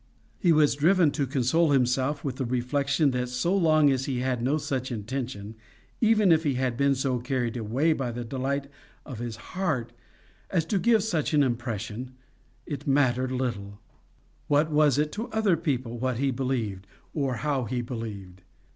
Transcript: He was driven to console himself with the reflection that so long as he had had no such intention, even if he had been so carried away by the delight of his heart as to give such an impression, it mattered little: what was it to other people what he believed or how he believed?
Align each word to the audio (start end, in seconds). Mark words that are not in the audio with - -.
He 0.39 0.51
was 0.51 0.73
driven 0.73 1.11
to 1.11 1.27
console 1.27 1.69
himself 1.73 2.23
with 2.23 2.37
the 2.37 2.43
reflection 2.45 3.11
that 3.11 3.29
so 3.29 3.55
long 3.55 3.91
as 3.91 4.05
he 4.05 4.17
had 4.21 4.39
had 4.39 4.41
no 4.41 4.57
such 4.57 4.91
intention, 4.91 5.53
even 6.01 6.31
if 6.31 6.43
he 6.43 6.55
had 6.55 6.75
been 6.75 6.95
so 6.95 7.19
carried 7.19 7.55
away 7.55 7.93
by 7.93 8.09
the 8.09 8.23
delight 8.23 8.65
of 9.05 9.19
his 9.19 9.35
heart 9.53 9.93
as 10.49 10.65
to 10.65 10.79
give 10.79 11.03
such 11.03 11.35
an 11.35 11.43
impression, 11.43 12.13
it 12.65 12.87
mattered 12.87 13.31
little: 13.31 13.79
what 14.47 14.71
was 14.71 14.97
it 14.97 15.11
to 15.11 15.27
other 15.29 15.55
people 15.55 15.99
what 15.99 16.17
he 16.17 16.31
believed 16.31 16.87
or 17.13 17.35
how 17.35 17.65
he 17.65 17.79
believed? 17.81 18.41